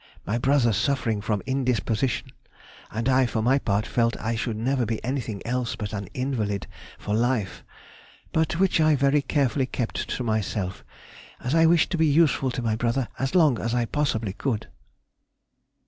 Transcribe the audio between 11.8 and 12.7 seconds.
to be useful to